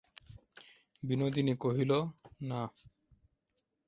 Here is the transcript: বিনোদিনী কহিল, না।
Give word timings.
বিনোদিনী 1.03 1.53
কহিল, 1.55 1.91
না। 2.41 2.61